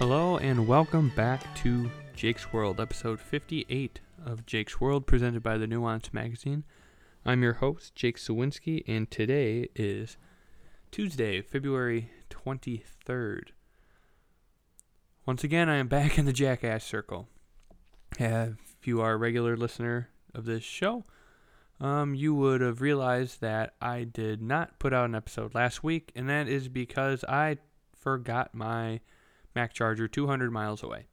[0.00, 5.66] Hello and welcome back to Jake's World, episode 58 of Jake's World, presented by the
[5.66, 6.64] Nuance Magazine.
[7.26, 10.16] I'm your host, Jake Sawinski, and today is
[10.90, 13.48] Tuesday, February 23rd.
[15.26, 17.28] Once again, I am back in the Jackass Circle.
[18.18, 21.04] if you are a regular listener of this show,
[21.78, 26.10] um, you would have realized that I did not put out an episode last week,
[26.16, 27.58] and that is because I
[27.94, 29.00] forgot my
[29.54, 31.06] Mac charger 200 miles away.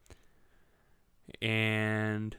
[1.42, 2.36] And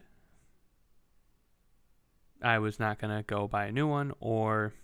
[2.42, 4.74] I was not going to go buy a new one or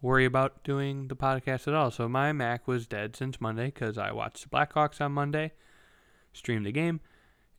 [0.00, 1.90] worry about doing the podcast at all.
[1.90, 5.52] So my Mac was dead since Monday because I watched the Blackhawks on Monday,
[6.32, 7.00] streamed the game,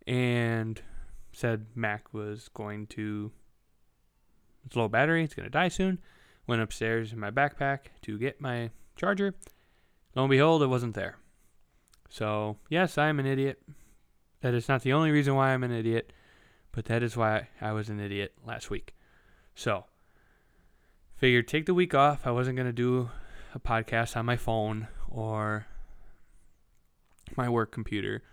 [0.07, 0.81] and
[1.33, 3.31] said Mac was going to
[4.65, 5.99] it's low battery, it's going to die soon.
[6.47, 9.35] Went upstairs in my backpack to get my charger.
[10.15, 11.17] Lo and behold, it wasn't there.
[12.15, 13.61] So, yes, I am an idiot.
[14.39, 16.13] That is not the only reason why I'm an idiot,
[16.71, 18.95] but that is why I was an idiot last week.
[19.53, 19.83] So,
[21.17, 22.25] figured take the week off.
[22.25, 23.09] I wasn't going to do
[23.53, 25.65] a podcast on my phone or
[27.35, 28.23] my work computer.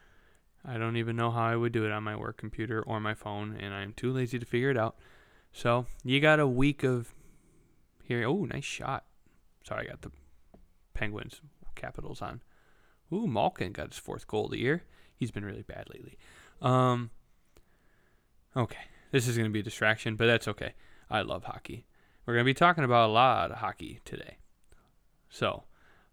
[0.64, 3.14] I don't even know how I would do it on my work computer or my
[3.14, 4.94] phone, and I'm too lazy to figure it out.
[5.52, 7.12] So you got a week of
[8.04, 8.28] here.
[8.28, 9.06] Oh, nice shot.
[9.66, 10.12] Sorry, I got the
[10.94, 11.40] Penguins
[11.74, 12.42] Capitals on.
[13.12, 14.84] Ooh, Malkin got his fourth goal of the year.
[15.14, 16.16] He's been really bad lately.
[16.60, 17.10] Um,
[18.56, 20.74] okay, this is going to be a distraction, but that's okay.
[21.10, 21.86] I love hockey.
[22.24, 24.38] We're going to be talking about a lot of hockey today.
[25.28, 25.64] So,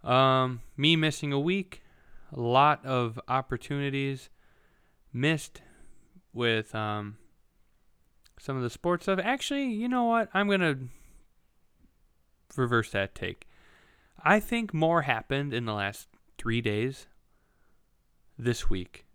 [0.03, 1.83] um, me missing a week,
[2.36, 4.30] a lot of opportunities
[5.14, 5.61] missed
[6.33, 7.17] with um,
[8.39, 9.20] some of the sports stuff.
[9.23, 10.30] Actually, you know what?
[10.33, 10.80] I'm going to
[12.55, 13.48] reverse that take.
[14.23, 16.08] I think more happened in the last
[16.39, 17.08] three days
[18.38, 19.05] this week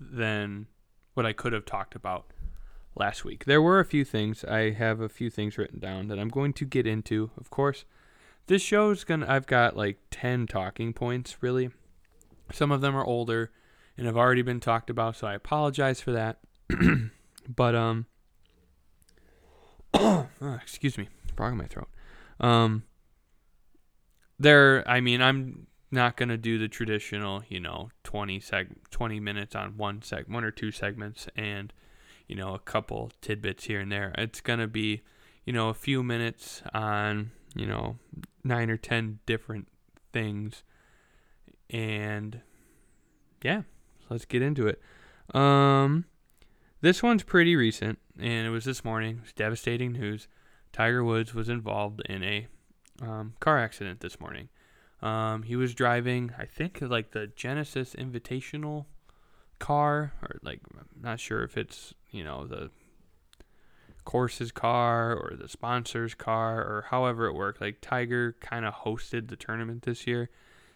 [0.00, 0.66] than
[1.14, 2.26] what I could have talked about
[2.94, 3.44] last week.
[3.44, 4.44] There were a few things.
[4.44, 7.30] I have a few things written down that I'm going to get into.
[7.36, 7.84] Of course,
[8.46, 11.70] this show's going to I've got like 10 talking points really.
[12.52, 13.50] Some of them are older
[13.98, 16.38] and have already been talked about, so I apologize for that.
[17.48, 18.06] But um,
[19.94, 20.28] oh,
[20.62, 21.88] excuse me, frog in my throat.
[22.40, 22.84] Um,
[24.38, 24.88] there.
[24.88, 29.76] I mean, I'm not gonna do the traditional, you know, 20 seg 20 minutes on
[29.76, 31.72] one seg one or two segments and
[32.26, 34.14] you know a couple tidbits here and there.
[34.16, 35.02] It's gonna be,
[35.44, 37.98] you know, a few minutes on you know
[38.42, 39.68] nine or ten different
[40.12, 40.62] things,
[41.70, 42.40] and
[43.42, 43.62] yeah,
[44.08, 44.80] let's get into it.
[45.34, 46.06] Um,
[46.80, 49.16] this one's pretty recent, and it was this morning.
[49.16, 50.28] It was devastating news.
[50.72, 52.46] Tiger Woods was involved in a
[53.02, 54.48] um, car accident this morning.
[55.02, 58.86] Um, he was driving, I think, like the Genesis Invitational
[59.58, 62.70] car, or like, I'm not sure if it's, you know, the
[64.04, 67.60] course's car or the sponsor's car or however it worked.
[67.60, 70.30] Like, Tiger kind of hosted the tournament this year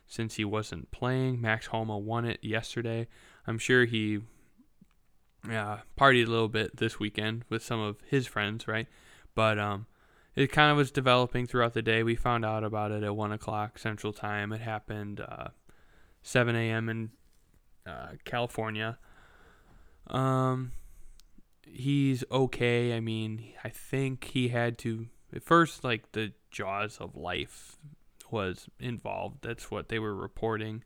[0.07, 1.41] since he wasn't playing.
[1.41, 3.07] Max Homa won it yesterday.
[3.47, 4.21] I'm sure he
[5.49, 8.89] uh, partied a little bit this weekend with some of his friends, right?
[9.35, 9.87] But um,
[10.37, 12.03] it kind of was developing throughout the day.
[12.03, 14.53] We found out about it at one o'clock Central Time.
[14.53, 15.49] It happened uh,
[16.23, 16.89] 7 a.m.
[16.89, 17.11] in
[17.87, 18.99] uh, California.
[20.07, 20.73] Um,
[21.67, 22.95] he's okay.
[22.95, 27.77] I mean, I think he had to at first, like the jaws of life
[28.31, 29.39] was involved.
[29.43, 30.85] That's what they were reporting.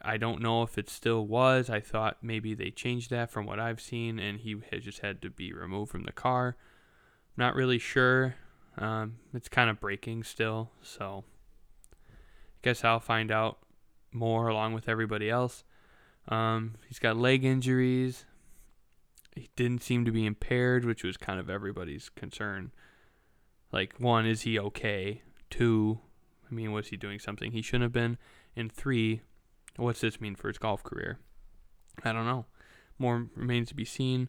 [0.00, 1.70] I don't know if it still was.
[1.70, 5.22] I thought maybe they changed that from what I've seen, and he had just had
[5.22, 6.56] to be removed from the car.
[7.36, 8.34] Not really sure.
[8.78, 11.24] Um, it's kind of breaking still, so
[12.10, 13.58] I guess I'll find out
[14.12, 15.64] more along with everybody else.
[16.28, 18.24] Um, he's got leg injuries.
[19.34, 22.72] He didn't seem to be impaired, which was kind of everybody's concern.
[23.72, 25.22] Like, one, is he okay?
[25.50, 26.00] Two,
[26.50, 28.18] I mean, was he doing something he shouldn't have been?
[28.54, 29.22] And three,
[29.76, 31.18] What's this mean for his golf career?
[32.04, 32.46] I don't know.
[32.98, 34.28] More remains to be seen.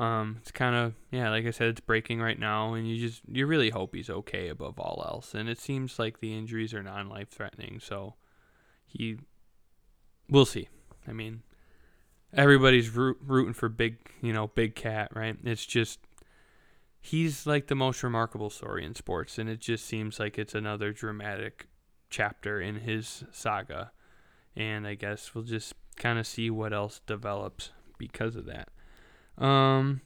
[0.00, 3.22] Um, it's kind of yeah, like I said, it's breaking right now, and you just
[3.30, 5.34] you really hope he's okay above all else.
[5.34, 8.14] And it seems like the injuries are non-life threatening, so
[8.86, 9.18] he,
[10.28, 10.68] we'll see.
[11.06, 11.42] I mean,
[12.32, 15.36] everybody's root, rooting for big, you know, big cat, right?
[15.44, 15.98] It's just
[17.00, 20.92] he's like the most remarkable story in sports, and it just seems like it's another
[20.92, 21.66] dramatic
[22.08, 23.92] chapter in his saga
[24.56, 28.68] and I guess we'll just kind of see what else develops because of that.
[29.40, 30.02] Um,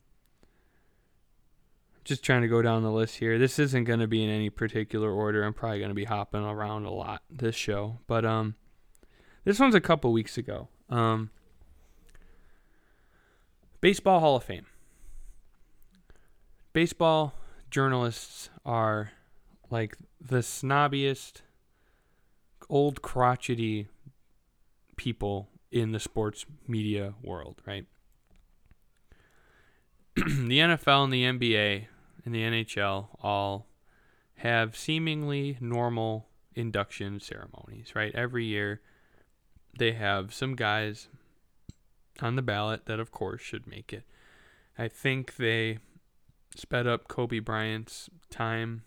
[2.05, 3.39] just trying to go down the list here.
[3.39, 5.43] This isn't going to be in any particular order.
[5.43, 8.55] I'm probably going to be hopping around a lot this show, but um,
[9.45, 10.69] This one's a couple weeks ago.
[10.89, 11.31] Um,
[13.81, 14.67] Baseball Hall of Fame.
[16.73, 17.35] Baseball
[17.71, 19.13] journalists are
[19.71, 21.43] like the snobbiest,
[22.71, 23.89] old crotchety
[24.97, 27.87] people in the sports media world, right?
[30.17, 31.87] the NFL and the NBA
[32.25, 33.67] and the NHL all
[34.37, 38.15] have seemingly normal induction ceremonies, right?
[38.15, 38.81] Every year
[39.77, 41.09] they have some guys
[42.21, 44.05] on the ballot that, of course, should make it.
[44.79, 45.79] I think they
[46.55, 48.85] sped up Kobe Bryant's time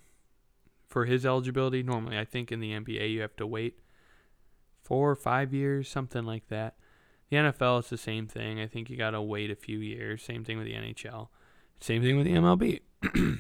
[0.88, 1.84] for his eligibility.
[1.84, 3.80] Normally, I think in the NBA you have to wait
[4.82, 6.77] four or five years, something like that.
[7.30, 8.60] The NFL is the same thing.
[8.60, 10.24] I think you got to wait a few years.
[10.24, 11.28] Same thing with the NHL.
[11.80, 12.82] Same thing with the MLB.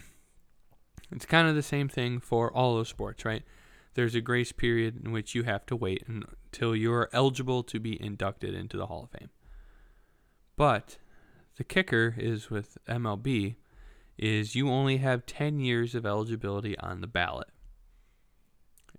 [1.11, 3.43] it's kind of the same thing for all those sports, right?
[3.93, 8.01] There's a grace period in which you have to wait until you're eligible to be
[8.01, 9.29] inducted into the Hall of Fame.
[10.55, 10.97] But
[11.57, 13.55] the kicker is with MLB
[14.17, 17.49] is you only have 10 years of eligibility on the ballot.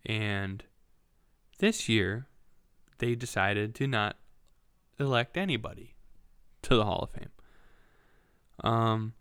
[0.07, 0.65] And
[1.59, 2.27] this year
[2.99, 4.17] they decided to not
[4.99, 5.95] elect anybody
[6.63, 7.31] to the Hall of Fame.
[8.63, 9.15] Um,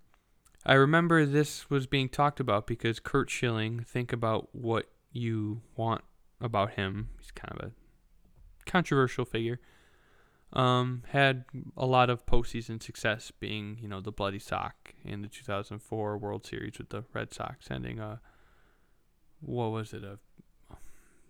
[0.66, 6.02] I remember this was being talked about because Curt Schilling, think about what you want
[6.42, 7.10] about him.
[7.20, 7.72] He's kind of a
[8.70, 9.60] controversial figure.
[10.54, 11.44] Um, had
[11.76, 16.46] a lot of postseason success, being you know the bloody sock in the 2004 World
[16.46, 18.22] Series with the Red Sox, ending a
[19.42, 20.20] what was it a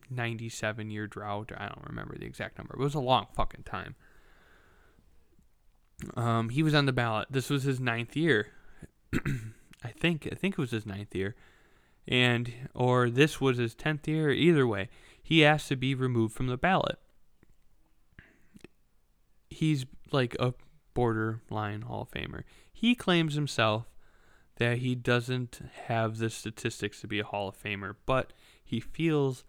[0.09, 1.51] 97 year drought.
[1.57, 2.75] I don't remember the exact number.
[2.75, 3.95] It was a long fucking time.
[6.15, 7.27] Um, he was on the ballot.
[7.29, 8.47] This was his ninth year.
[9.83, 11.35] I think I think it was his ninth year,
[12.07, 14.31] and or this was his tenth year.
[14.31, 14.89] Either way,
[15.21, 16.99] he asked to be removed from the ballot
[19.57, 20.53] he's like a
[20.93, 22.43] borderline Hall of Famer.
[22.71, 23.85] He claims himself
[24.57, 28.33] that he doesn't have the statistics to be a Hall of Famer, but
[28.63, 29.43] he feels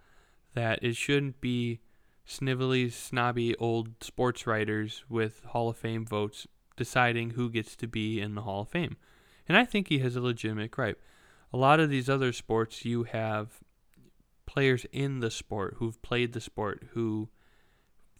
[0.55, 1.81] that it shouldn't be
[2.29, 6.47] snivelly, snobby old sports writers with Hall of Fame votes
[6.77, 8.97] deciding who gets to be in the Hall of Fame.
[9.49, 11.03] And I think he has a legitimate gripe.
[11.53, 13.61] A lot of these other sports, you have
[14.47, 17.31] players in the sport who've played the sport who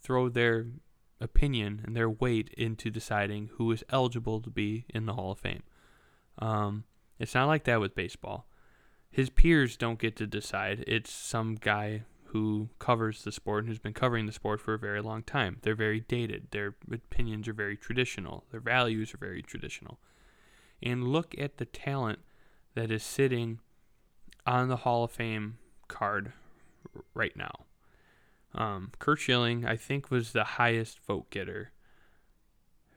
[0.01, 0.67] throw their
[1.21, 5.39] opinion and their weight into deciding who is eligible to be in the Hall of
[5.39, 5.63] Fame.
[6.39, 6.85] Um,
[7.19, 8.47] it's not like that with baseball.
[9.11, 10.83] His peers don't get to decide.
[10.87, 14.79] It's some guy who covers the sport and who's been covering the sport for a
[14.79, 15.57] very long time.
[15.63, 16.47] They're very dated.
[16.51, 18.43] Their opinions are very traditional.
[18.51, 19.99] Their values are very traditional.
[20.81, 22.19] And look at the talent
[22.75, 23.59] that is sitting
[24.45, 26.33] on the Hall of Fame card
[27.15, 27.65] right now.
[28.53, 31.71] Um, Curt Schilling, I think, was the highest vote getter,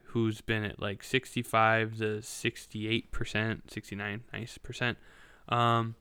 [0.04, 4.98] who's been at like 65 to 68%, 69 nice percent.
[5.48, 5.94] Um,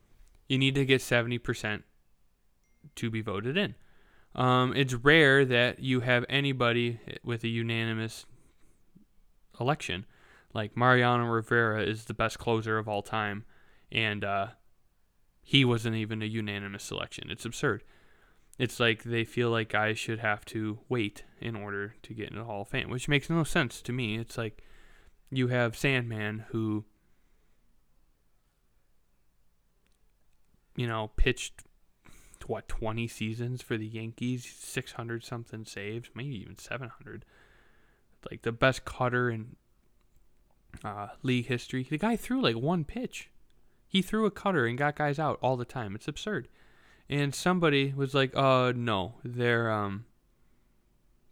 [0.50, 1.84] you need to get 70%
[2.95, 3.75] to be voted in.
[4.33, 8.25] Um, it's rare that you have anybody with a unanimous
[9.60, 10.05] election.
[10.53, 13.46] Like Mariano Rivera is the best closer of all time,
[13.91, 14.48] and uh,
[15.41, 17.29] he wasn't even a unanimous selection.
[17.29, 17.84] It's absurd
[18.62, 22.41] it's like they feel like guys should have to wait in order to get into
[22.41, 24.20] the Hall of Fame, which makes no sense to me.
[24.20, 24.63] It's like
[25.32, 26.86] you have Sandman who
[30.75, 31.63] you know pitched
[32.50, 37.25] what 20 seasons for the Yankees, 600 something saves, maybe even 700.
[38.29, 39.55] Like the best cutter in
[40.83, 41.83] uh, league history.
[41.89, 43.29] The guy threw like one pitch.
[43.88, 45.95] He threw a cutter and got guys out all the time.
[45.95, 46.48] It's absurd
[47.12, 50.05] and somebody was like, "Uh, no, they're um,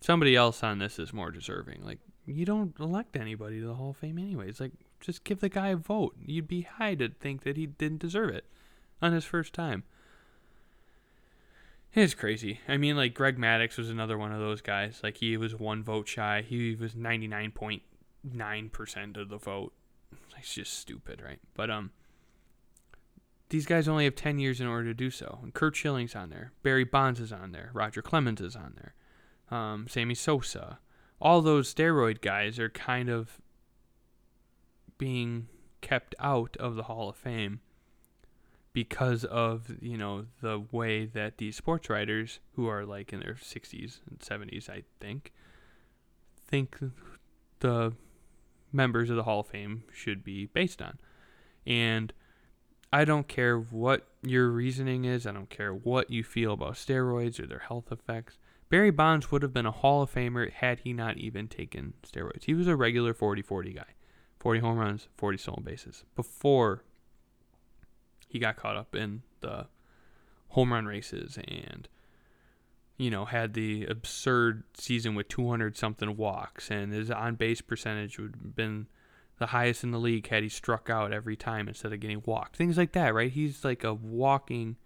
[0.03, 3.91] somebody else on this is more deserving." Like, you don't elect anybody to the Hall
[3.91, 4.59] of Fame anyways.
[4.59, 6.15] Like, just give the guy a vote.
[6.23, 8.45] You'd be high to think that he didn't deserve it
[9.01, 9.83] on his first time.
[11.93, 12.59] It's crazy.
[12.67, 14.99] I mean, like Greg Maddux was another one of those guys.
[15.03, 16.43] Like he was one vote shy.
[16.47, 17.81] He was ninety nine point
[18.23, 19.73] nine percent of the vote.
[20.37, 21.39] It's just stupid, right?
[21.55, 21.91] But um,
[23.49, 25.39] these guys only have 10 years in order to do so.
[25.43, 26.53] And Curt Schilling's on there.
[26.63, 27.71] Barry Bonds is on there.
[27.73, 28.93] Roger Clemens is on there.
[29.57, 30.79] Um, Sammy Sosa.
[31.19, 33.41] All those steroid guys are kind of
[34.97, 35.47] being
[35.81, 37.61] kept out of the Hall of Fame
[38.73, 43.35] because of, you know, the way that these sports writers, who are like in their
[43.35, 45.33] 60s and 70s, I think,
[46.47, 46.77] think
[47.59, 47.93] the
[48.71, 50.99] members of the Hall of Fame should be based on.
[51.65, 52.13] And
[52.91, 55.25] I don't care what your reasoning is.
[55.25, 58.37] I don't care what you feel about steroids or their health effects.
[58.69, 62.43] Barry Bonds would have been a Hall of Famer had he not even taken steroids.
[62.43, 63.95] He was a regular 40 40 guy
[64.39, 66.83] 40 home runs, 40 stolen bases before
[68.29, 69.67] he got caught up in the
[70.49, 71.87] home run races and
[72.97, 76.69] you know had the absurd season with 200 something walks.
[76.69, 78.87] And his on base percentage would have been
[79.39, 82.55] the highest in the league had he struck out every time instead of getting walked.
[82.55, 83.31] Things like that right?
[83.31, 84.77] He's like a walking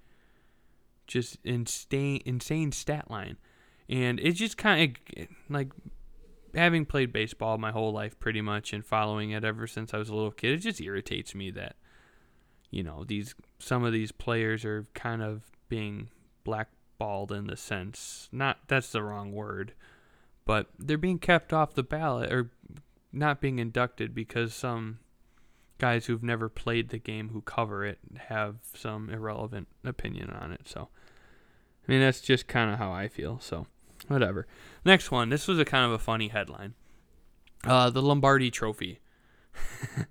[1.06, 3.38] just insane insane stat line.
[3.90, 5.70] And it's just kind of like
[6.56, 10.10] having played baseball my whole life pretty much and following it ever since I was
[10.10, 11.76] a little kid it just irritates me that
[12.74, 16.10] you know these some of these players are kind of being
[16.44, 19.74] blackballed in the sense not that's the wrong word
[20.46, 22.52] but they're being kept off the ballot or
[23.12, 25.00] not being inducted because some
[25.78, 28.00] guys who've never played the game who cover it
[28.30, 30.62] have some irrelevant opinion on it.
[30.66, 30.90] So
[31.88, 33.40] I mean that's just kind of how I feel.
[33.40, 33.68] So
[34.08, 34.48] whatever.
[34.84, 35.30] Next one.
[35.30, 36.74] This was a kind of a funny headline.
[37.64, 39.00] Uh, the Lombardi Trophy.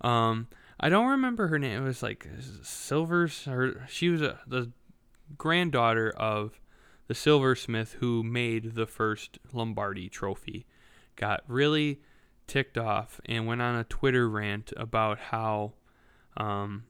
[0.00, 0.48] Um
[0.84, 1.82] I don't remember her name.
[1.82, 2.28] It was like
[2.62, 3.46] Silvers.
[3.46, 4.70] Her she was a, the
[5.38, 6.60] granddaughter of
[7.08, 10.66] the silversmith who made the first Lombardi Trophy.
[11.16, 12.02] Got really
[12.46, 15.72] ticked off and went on a Twitter rant about how
[16.36, 16.84] um,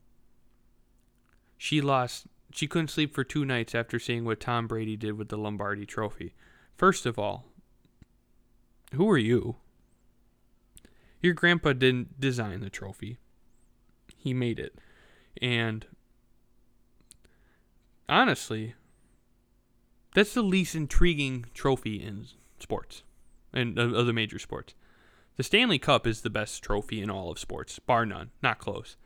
[1.57, 2.27] she lost.
[2.51, 5.87] She couldn't sleep for two nights after seeing what Tom Brady did with the Lombardi
[5.87, 6.35] Trophy.
[6.77, 7.45] First of all,
[8.93, 9.55] who are you?
[11.23, 13.19] Your grandpa didn't design the trophy
[14.25, 14.75] he made it.
[15.41, 15.87] And
[18.09, 18.75] honestly,
[20.15, 22.27] that's the least intriguing trophy in
[22.59, 23.03] sports
[23.53, 24.75] and other major sports.
[25.37, 28.97] The Stanley Cup is the best trophy in all of sports, bar none, not close.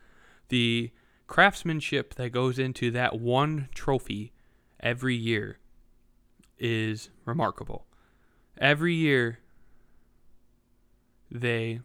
[0.47, 0.91] The
[1.27, 4.31] craftsmanship that goes into that one trophy
[4.79, 5.59] every year
[6.57, 7.85] is remarkable.
[8.57, 9.39] Every year,
[11.31, 11.81] they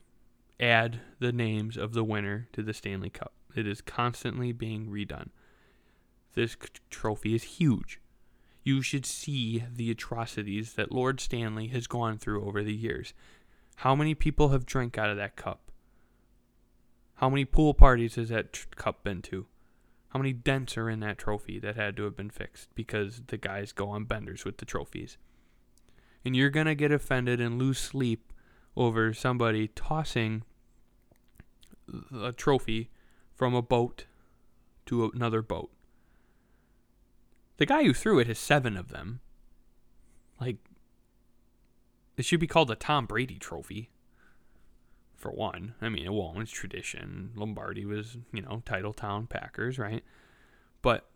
[0.64, 3.32] add the names of the winner to the Stanley Cup.
[3.54, 5.28] It is constantly being redone.
[6.34, 6.56] This
[6.90, 8.00] trophy is huge.
[8.64, 13.14] You should see the atrocities that Lord Stanley has gone through over the years.
[13.76, 15.70] How many people have drank out of that cup?
[17.16, 19.46] How many pool parties has that tr- cup been to?
[20.08, 23.36] How many dents are in that trophy that had to have been fixed because the
[23.36, 25.18] guys go on benders with the trophies?
[26.24, 28.32] And you're going to get offended and lose sleep
[28.76, 30.42] over somebody tossing
[32.14, 32.90] a trophy
[33.34, 34.06] from a boat
[34.86, 35.70] to another boat.
[37.56, 39.20] The guy who threw it has seven of them.
[40.40, 40.56] Like,
[42.16, 43.90] it should be called the Tom Brady Trophy.
[45.16, 46.40] For one, I mean, it won't.
[46.40, 47.30] It's tradition.
[47.34, 50.04] Lombardi was, you know, title town Packers, right?
[50.82, 51.08] But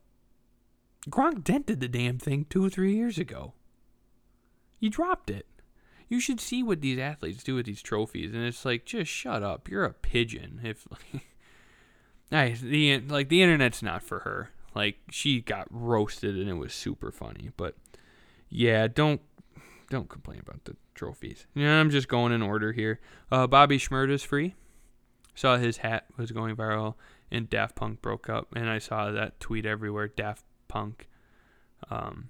[1.11, 3.53] Gronk dented the damn thing two or three years ago.
[4.79, 5.47] He dropped it
[6.09, 9.43] you should see what these athletes do with these trophies, and it's like, just shut
[9.43, 9.69] up.
[9.69, 10.61] You're a pigeon.
[10.65, 10.87] If
[12.31, 14.51] I the like the internet's not for her.
[14.75, 17.51] Like she got roasted, and it was super funny.
[17.57, 17.75] But
[18.51, 19.21] yeah, don't
[19.91, 21.47] don't complain about the trophies.
[21.55, 23.01] Yeah, I'm just going in order here.
[23.31, 24.55] Uh, Bobby is free.
[25.35, 26.95] Saw his hat was going viral,
[27.31, 30.09] and Daft Punk broke up, and I saw that tweet everywhere.
[30.09, 31.09] Daft Punk.
[31.91, 32.29] Um,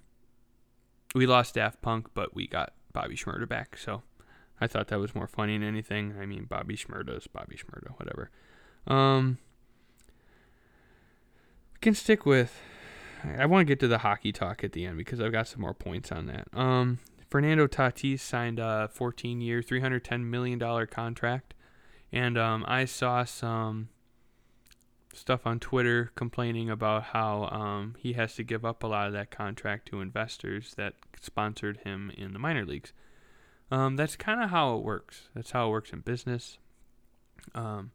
[1.15, 3.77] we lost Daft Punk, but we got Bobby Shmurda back.
[3.77, 4.03] So
[4.61, 6.15] I thought that was more funny than anything.
[6.19, 8.29] I mean, Bobby Shmurda is Bobby Shmurda, whatever.
[8.87, 9.37] Um,
[11.73, 12.59] we can stick with.
[13.23, 15.61] I want to get to the hockey talk at the end because I've got some
[15.61, 16.47] more points on that.
[16.53, 21.53] Um, Fernando Tatis signed a 14-year, 310 million dollar contract,
[22.11, 23.89] and um, I saw some
[25.13, 29.13] stuff on Twitter complaining about how um, he has to give up a lot of
[29.13, 32.93] that contract to investors that sponsored him in the minor leagues.
[33.71, 35.29] Um, that's kind of how it works.
[35.35, 36.57] That's how it works in business.
[37.53, 37.91] Um,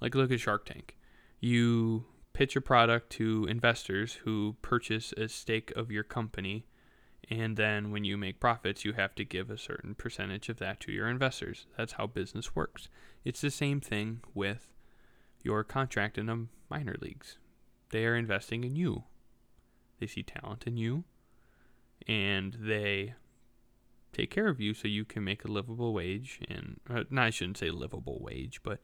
[0.00, 0.96] like look at Shark Tank.
[1.40, 6.66] You pitch a product to investors who purchase a stake of your company,
[7.28, 10.80] and then when you make profits, you have to give a certain percentage of that
[10.80, 11.66] to your investors.
[11.76, 12.88] That's how business works.
[13.24, 14.71] It's the same thing with
[15.42, 17.38] your contract in the minor leagues.
[17.90, 19.04] They are investing in you.
[20.00, 21.04] They see talent in you
[22.08, 23.14] and they
[24.12, 27.30] take care of you so you can make a livable wage and uh, no, I
[27.30, 28.80] shouldn't say livable wage, but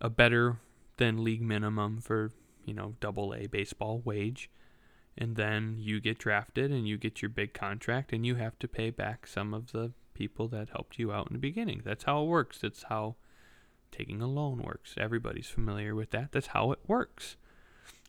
[0.00, 0.58] a better
[0.96, 2.30] than league minimum for,
[2.64, 4.50] you know, double A baseball wage.
[5.16, 8.68] And then you get drafted and you get your big contract and you have to
[8.68, 11.82] pay back some of the people that helped you out in the beginning.
[11.84, 12.58] That's how it works.
[12.60, 13.16] That's how
[13.92, 14.94] taking a loan works.
[14.98, 16.32] Everybody's familiar with that.
[16.32, 17.36] That's how it works.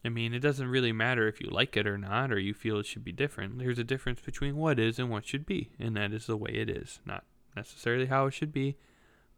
[0.06, 2.80] I mean, it doesn't really matter if you like it or not, or you feel
[2.80, 3.60] it should be different.
[3.60, 6.52] There's a difference between what is and what should be, and that is the way
[6.52, 7.00] it is.
[7.06, 7.24] Not
[7.56, 8.76] necessarily how it should be,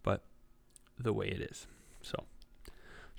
[0.01, 0.23] but
[0.97, 1.67] the way it is.
[2.01, 2.23] So,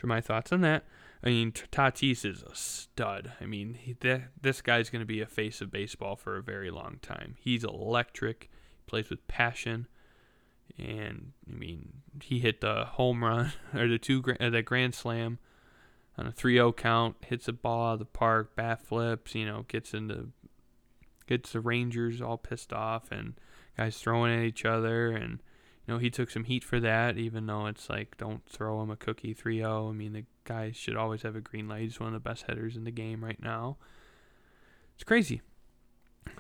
[0.03, 0.85] are my thoughts on that.
[1.23, 3.33] I mean, Tatis is a stud.
[3.41, 6.43] I mean, he, th- this guy's going to be a face of baseball for a
[6.43, 7.35] very long time.
[7.39, 8.51] He's electric,
[8.87, 9.89] plays with passion,
[10.79, 15.39] and I mean, he hit the home run or the two uh, the grand slam
[16.19, 19.65] on a 3-0 count, hits a ball out of the park, bat flips, you know,
[19.69, 20.29] gets into
[21.27, 23.35] gets the Rangers all pissed off and
[23.77, 25.41] guys throwing at each other and
[25.87, 28.91] you know, he took some heat for that, even though it's like, don't throw him
[28.91, 29.89] a cookie 3 0.
[29.89, 31.83] I mean, the guy should always have a green light.
[31.83, 33.77] He's one of the best hitters in the game right now.
[34.97, 35.43] It's crazy.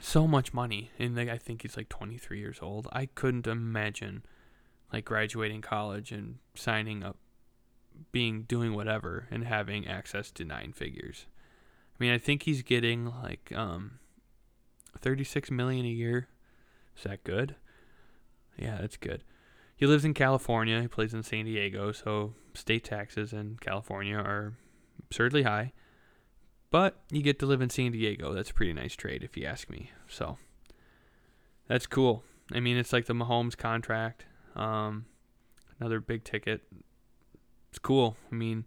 [0.00, 0.90] So much money.
[0.98, 2.88] And like, I think he's like 23 years old.
[2.92, 4.24] I couldn't imagine
[4.92, 7.16] like graduating college and signing up,
[8.12, 11.26] being doing whatever, and having access to nine figures.
[11.98, 13.98] I mean, I think he's getting like um,
[15.00, 16.28] 36 million a year.
[16.96, 17.56] Is that good?
[18.58, 19.22] Yeah, that's good.
[19.76, 20.80] He lives in California.
[20.80, 24.54] He plays in San Diego, so state taxes in California are
[25.04, 25.72] absurdly high.
[26.70, 28.32] But you get to live in San Diego.
[28.32, 29.90] That's a pretty nice trade, if you ask me.
[30.08, 30.38] So
[31.68, 32.24] that's cool.
[32.52, 34.26] I mean, it's like the Mahomes contract.
[34.54, 35.06] Um,
[35.80, 36.62] another big ticket.
[37.70, 38.16] It's cool.
[38.30, 38.64] I mean,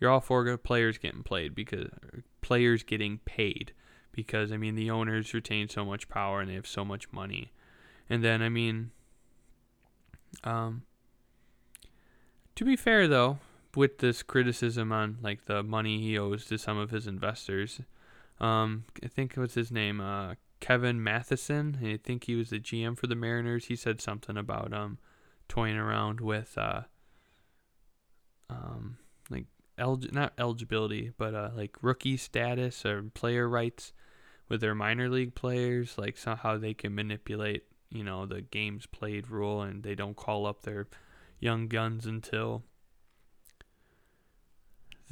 [0.00, 1.88] you're all for good players getting played because
[2.40, 3.72] players getting paid
[4.10, 7.52] because I mean the owners retain so much power and they have so much money.
[8.10, 8.90] And then I mean
[10.44, 10.82] um,
[12.54, 13.38] to be fair, though,
[13.76, 17.80] with this criticism on like the money he owes to some of his investors,
[18.40, 21.78] um, I think what's his name, uh, Kevin Matheson.
[21.82, 23.66] I think he was the GM for the Mariners.
[23.66, 24.98] He said something about um,
[25.48, 26.82] toying around with uh,
[28.48, 28.98] um,
[29.30, 29.46] like
[29.78, 33.92] elig- not eligibility, but uh, like rookie status or player rights
[34.48, 39.30] with their minor league players, like somehow they can manipulate you know the games played
[39.30, 40.86] rule and they don't call up their
[41.38, 42.62] young guns until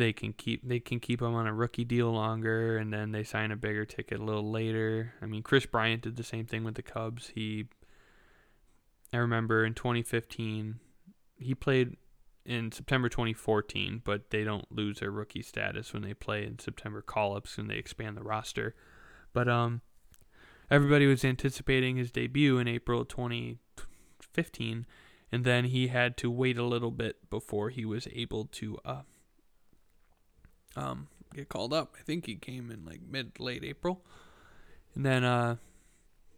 [0.01, 3.23] they can keep they can keep them on a rookie deal longer and then they
[3.23, 5.13] sign a bigger ticket a little later.
[5.21, 7.33] I mean Kris Bryant did the same thing with the Cubs.
[7.35, 7.67] He
[9.13, 10.81] I remember in 2015
[11.37, 11.97] he played
[12.47, 17.03] in September 2014, but they don't lose their rookie status when they play in September
[17.03, 18.75] call-ups when they expand the roster.
[19.35, 19.83] But um
[20.71, 24.87] everybody was anticipating his debut in April 2015,
[25.31, 29.03] and then he had to wait a little bit before he was able to uh,
[30.76, 31.96] um, get called up.
[31.98, 34.02] I think he came in like mid late April,
[34.94, 35.56] and then uh,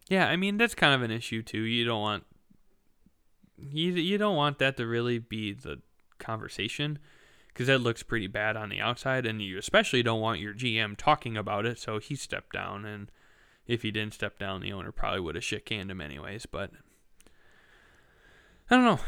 [0.08, 1.62] yeah, I mean that's kind of an issue too.
[1.62, 2.24] You don't want
[3.58, 5.80] you you don't want that to really be the
[6.18, 6.98] conversation
[7.48, 10.96] because that looks pretty bad on the outside, and you especially don't want your GM
[10.96, 11.78] talking about it.
[11.78, 13.10] So he stepped down and
[13.66, 16.46] if he didn't step down, the owner probably would have shit canned him anyways.
[16.46, 16.70] But
[18.70, 19.00] I don't know.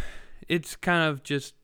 [0.48, 1.54] It's kind of just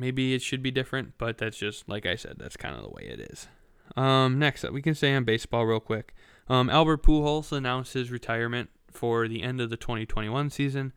[0.00, 2.88] maybe it should be different, but that's just like I said, that's kind of the
[2.88, 3.46] way it is.
[3.96, 6.14] Um, next up, we can say on baseball real quick.
[6.48, 10.92] Um, Albert Pujols announced his retirement for the end of the 2021 season.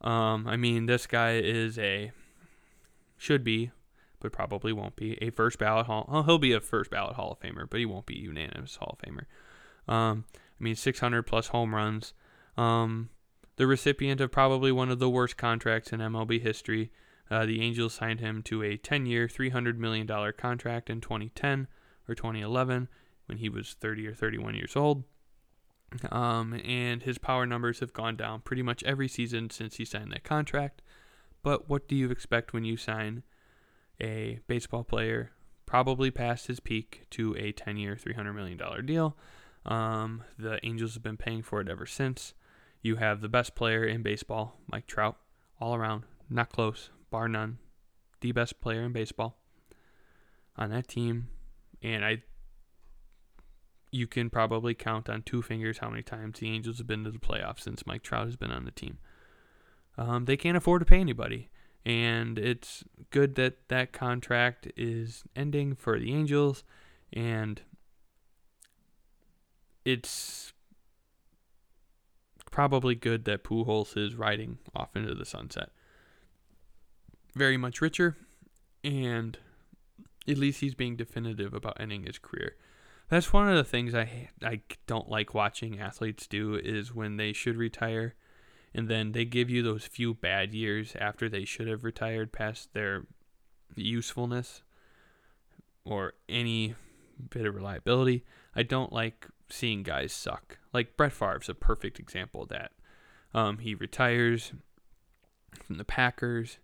[0.00, 2.12] Um, I mean, this guy is a
[3.18, 3.70] should be,
[4.18, 6.08] but probably won't be a first ballot hall.
[6.10, 8.98] Well, he'll be a first ballot Hall of Famer, but he won't be unanimous Hall
[8.98, 9.26] of Famer.
[9.92, 12.14] Um, I mean, 600 plus home runs.
[12.56, 13.10] Um,
[13.56, 16.90] the recipient of probably one of the worst contracts in MLB history.
[17.30, 21.68] Uh, the Angels signed him to a 10 year, $300 million contract in 2010
[22.08, 22.88] or 2011
[23.26, 25.04] when he was 30 or 31 years old.
[26.10, 30.12] Um, and his power numbers have gone down pretty much every season since he signed
[30.12, 30.82] that contract.
[31.42, 33.22] But what do you expect when you sign
[34.00, 35.32] a baseball player
[35.66, 39.16] probably past his peak to a 10 year, $300 million deal?
[39.66, 42.34] Um, the Angels have been paying for it ever since.
[42.82, 45.16] You have the best player in baseball, Mike Trout,
[45.60, 47.58] all around, not close, bar none,
[48.20, 49.38] the best player in baseball
[50.56, 51.28] on that team.
[51.82, 52.22] And I,
[53.90, 57.10] you can probably count on two fingers how many times the Angels have been to
[57.10, 58.98] the playoffs since Mike Trout has been on the team.
[59.98, 61.50] Um, they can't afford to pay anybody,
[61.84, 66.64] and it's good that that contract is ending for the Angels,
[67.12, 67.60] and
[69.84, 70.52] it's
[72.50, 75.70] probably good that Pujols is riding off into the sunset.
[77.34, 78.16] Very much richer,
[78.82, 79.38] and
[80.28, 82.56] at least he's being definitive about ending his career.
[83.08, 87.32] That's one of the things I I don't like watching athletes do is when they
[87.32, 88.14] should retire,
[88.74, 92.72] and then they give you those few bad years after they should have retired past
[92.72, 93.06] their
[93.74, 94.62] usefulness,
[95.84, 96.74] or any
[97.30, 98.24] bit of reliability.
[98.54, 100.58] I don't like seeing guys suck.
[100.72, 102.72] Like Brett Favre's a perfect example of that.
[103.34, 104.52] Um, he retires
[105.64, 106.58] from the Packers.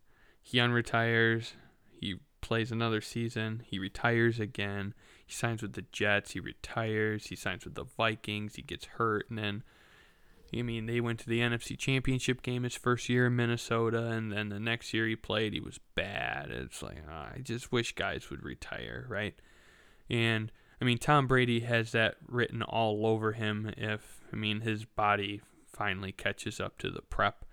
[0.47, 1.55] He unretires.
[1.91, 3.65] He plays another season.
[3.67, 4.95] He retires again.
[5.27, 6.31] He signs with the Jets.
[6.31, 7.27] He retires.
[7.27, 8.55] He signs with the Vikings.
[8.55, 9.65] He gets hurt, and then
[10.57, 14.31] I mean, they went to the NFC Championship game his first year in Minnesota, and
[14.31, 16.53] then the next year he played, he was bad.
[16.53, 19.35] It's like oh, I just wish guys would retire, right?
[20.09, 23.75] And I mean, Tom Brady has that written all over him.
[23.77, 27.45] If I mean his body finally catches up to the prep.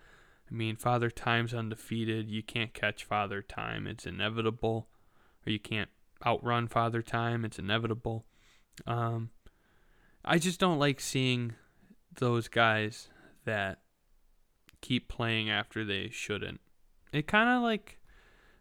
[0.54, 2.30] I mean, Father Time's undefeated.
[2.30, 3.88] You can't catch Father Time.
[3.88, 4.88] It's inevitable.
[5.46, 5.90] Or you can't
[6.24, 7.44] outrun Father Time.
[7.44, 8.26] It's inevitable.
[8.86, 9.32] Um,
[10.24, 11.54] I just don't like seeing
[12.20, 13.10] those guys
[13.46, 13.80] that
[14.82, 16.62] keep playing after they shouldn't.
[17.12, 18.00] It kind of like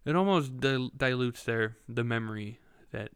[0.07, 2.59] it almost dil- dilutes their the memory
[2.91, 3.11] that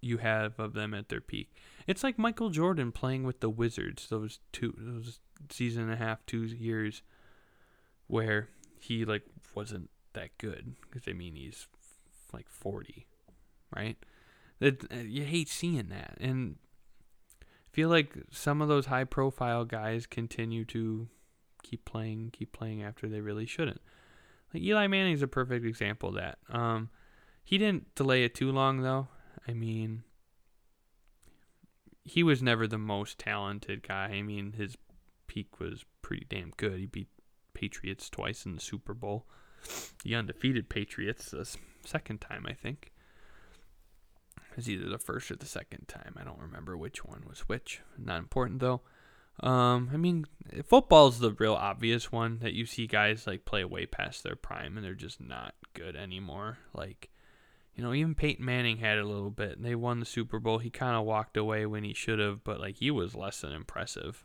[0.00, 1.54] you have of them at their peak.
[1.86, 6.24] It's like Michael Jordan playing with the Wizards those two those season and a half,
[6.26, 7.02] two years
[8.14, 8.48] where
[8.78, 9.22] he like
[9.56, 11.66] wasn't that good because I mean he's
[12.32, 13.08] like 40,
[13.74, 13.96] right?
[14.60, 16.54] It, uh, you hate seeing that, and
[17.72, 21.08] feel like some of those high profile guys continue to
[21.64, 23.80] keep playing, keep playing after they really shouldn't.
[24.52, 26.38] Like Eli Manning's a perfect example of that.
[26.48, 26.90] Um,
[27.42, 29.08] he didn't delay it too long though.
[29.48, 30.04] I mean,
[32.04, 34.10] he was never the most talented guy.
[34.12, 34.76] I mean, his
[35.26, 36.78] peak was pretty damn good.
[36.78, 37.08] He beat
[37.54, 39.26] Patriots twice in the Super Bowl.
[40.02, 41.48] The undefeated Patriots the
[41.84, 42.92] second time, I think.
[44.56, 46.14] It's either the first or the second time.
[46.18, 47.80] I don't remember which one was which.
[47.98, 48.82] Not important though.
[49.40, 50.26] Um, I mean,
[50.64, 54.76] football's the real obvious one that you see guys like play way past their prime
[54.76, 56.58] and they're just not good anymore.
[56.72, 57.10] Like,
[57.74, 59.60] you know, even Peyton Manning had a little bit.
[59.60, 60.58] They won the Super Bowl.
[60.58, 63.52] He kind of walked away when he should have, but like he was less than
[63.52, 64.24] impressive.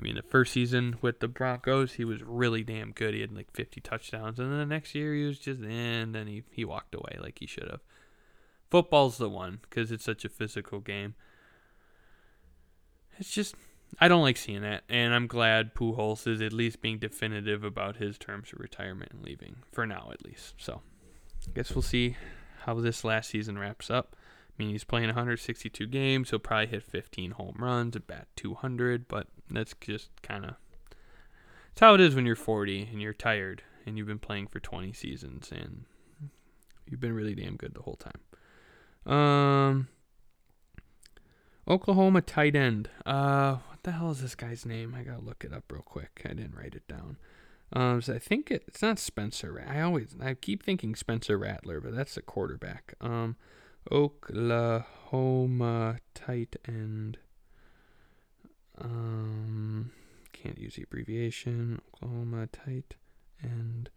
[0.00, 3.12] I mean, the first season with the Broncos, he was really damn good.
[3.12, 6.14] He had like 50 touchdowns, and then the next year he was just in, and
[6.14, 7.80] then he he walked away like he should have.
[8.70, 11.16] Football's the one because it's such a physical game.
[13.18, 13.54] It's just
[13.98, 17.96] I don't like seeing that, and I'm glad Pujols is at least being definitive about
[17.96, 20.54] his terms of retirement and leaving for now, at least.
[20.56, 20.80] So,
[21.46, 22.16] I guess we'll see
[22.64, 24.16] how this last season wraps up.
[24.60, 26.28] I mean, he's playing 162 games.
[26.28, 30.56] He'll probably hit 15 home runs, at bat 200, but that's just kind of
[31.70, 34.60] it's how it is when you're 40 and you're tired and you've been playing for
[34.60, 35.84] 20 seasons and
[36.86, 39.10] you've been really damn good the whole time.
[39.10, 39.88] Um,
[41.66, 42.90] Oklahoma tight end.
[43.06, 44.94] Uh, what the hell is this guy's name?
[44.94, 46.20] I gotta look it up real quick.
[46.26, 47.16] I didn't write it down.
[47.72, 49.64] Um, so I think it, it's not Spencer.
[49.66, 52.92] I always I keep thinking Spencer Rattler, but that's the quarterback.
[53.00, 53.36] Um,
[53.90, 54.86] Oklahoma
[56.14, 57.18] tight end.
[58.80, 59.90] Um,
[60.32, 61.80] can't use the abbreviation.
[61.94, 62.94] Oklahoma tight
[63.42, 63.90] end.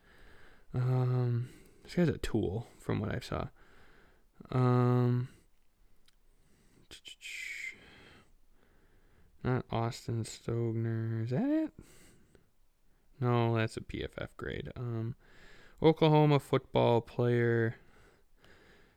[0.74, 1.50] Um,
[1.84, 3.48] this guy's a tool from what I saw.
[4.52, 5.30] Um,
[9.44, 11.24] not Austin Stogner.
[11.26, 11.72] Is that it?
[13.20, 14.72] No, that's a PFF grade.
[14.76, 15.16] Um,
[15.82, 17.76] Oklahoma football player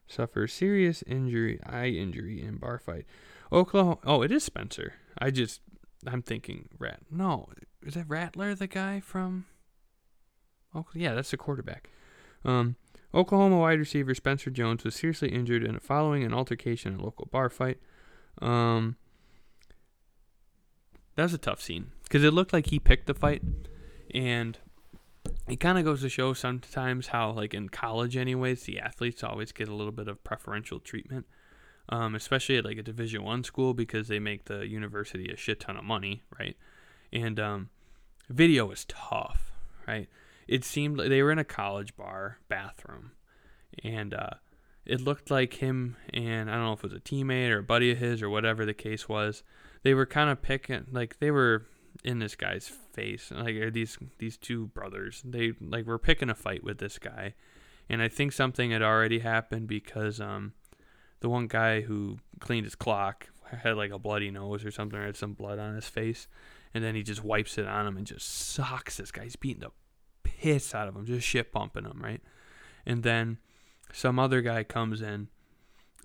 [0.06, 3.06] suffers serious injury, eye injury in bar fight.
[3.52, 3.98] Oklahoma.
[4.04, 4.94] Oh, it is Spencer.
[5.18, 5.60] I just,
[6.06, 7.00] I'm thinking Rat.
[7.10, 7.48] No,
[7.82, 9.46] is that Rattler the guy from?
[10.74, 11.90] Oh, yeah, that's the quarterback.
[12.44, 12.76] Um,
[13.14, 17.26] Oklahoma wide receiver Spencer Jones was seriously injured in following an altercation in a local
[17.30, 17.78] bar fight.
[18.42, 18.96] Um,
[21.14, 23.42] that was a tough scene because it looked like he picked the fight,
[24.12, 24.58] and
[25.48, 29.52] it kind of goes to show sometimes how, like in college, anyways, the athletes always
[29.52, 31.26] get a little bit of preferential treatment,
[31.88, 35.60] um, especially at like a Division One school because they make the university a shit
[35.60, 36.56] ton of money, right?
[37.12, 37.70] And um,
[38.28, 39.52] video is tough,
[39.86, 40.08] right?
[40.48, 43.12] it seemed like they were in a college bar bathroom,
[43.82, 44.30] and uh,
[44.84, 47.64] it looked like him and I don't know if it was a teammate or a
[47.64, 49.42] buddy of his or whatever the case was.
[49.82, 51.66] They were kind of picking like they were
[52.04, 53.30] in this guy's face.
[53.30, 57.34] Like these these two brothers, they like were picking a fight with this guy,
[57.88, 60.52] and I think something had already happened because um
[61.20, 63.28] the one guy who cleaned his clock
[63.62, 66.28] had like a bloody nose or something, or had some blood on his face,
[66.74, 69.24] and then he just wipes it on him and just socks this guy.
[69.24, 69.70] He's beating the
[70.24, 72.20] piss out of him, just shit pumping him, right?
[72.84, 73.38] And then
[73.92, 75.28] some other guy comes in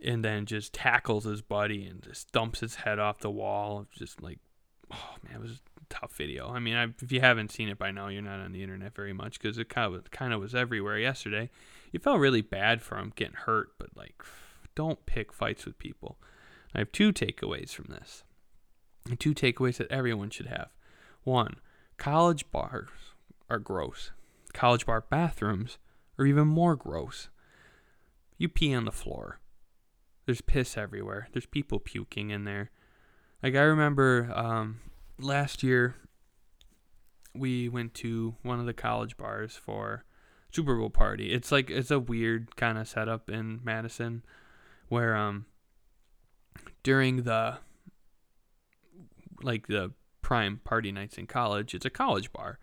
[0.04, 3.88] and then just tackles his buddy and just dumps his head off the wall.
[3.96, 4.40] Just like,
[4.92, 6.50] oh man, it was tough video.
[6.50, 8.96] I mean, I, if you haven't seen it by now, you're not on the internet
[8.96, 11.50] very much because it kind of kind of was everywhere yesterday.
[11.92, 14.24] You felt really bad for him getting hurt, but like,
[14.74, 16.18] don't pick fights with people.
[16.74, 18.24] I have two takeaways from this.
[19.20, 20.70] Two takeaways that everyone should have.
[21.24, 21.58] One,
[21.98, 22.90] college bars
[23.50, 24.12] are gross.
[24.54, 25.78] College bar bathrooms
[26.18, 27.30] are even more gross.
[28.38, 29.40] You pee on the floor.
[30.26, 31.28] There's piss everywhere.
[31.34, 32.72] There's people puking in there.
[33.44, 34.80] Like I remember um,
[35.22, 35.96] last year
[37.34, 40.04] we went to one of the college bars for
[40.52, 41.32] Super Bowl party.
[41.32, 44.24] It's like it's a weird kind of setup in Madison
[44.90, 45.46] where um
[46.84, 47.58] during the
[49.42, 52.60] like the prime party nights in college, it's a college bar,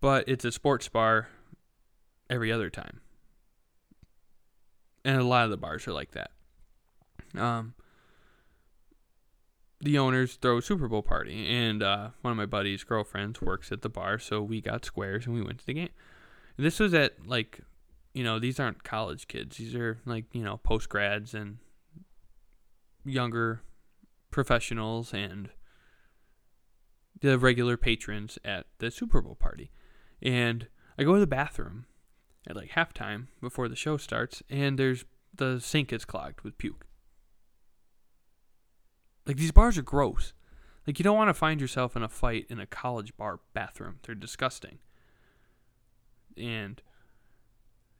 [0.00, 1.28] but it's a sports bar
[2.30, 3.00] every other time.
[5.04, 6.30] And a lot of the bars are like that.
[7.36, 7.74] Um
[9.80, 13.70] the owners throw a Super Bowl party, and uh, one of my buddy's girlfriends works
[13.70, 15.90] at the bar, so we got squares and we went to the game.
[16.56, 17.60] This was at like,
[18.14, 21.58] you know, these aren't college kids; these are like you know post grads and
[23.04, 23.62] younger
[24.30, 25.50] professionals and
[27.20, 29.70] the regular patrons at the Super Bowl party.
[30.22, 31.86] And I go to the bathroom
[32.46, 36.85] at like halftime before the show starts, and there's the sink is clogged with puke.
[39.26, 40.32] Like these bars are gross.
[40.86, 43.98] Like you don't want to find yourself in a fight in a college bar bathroom.
[44.02, 44.78] They're disgusting.
[46.36, 46.80] And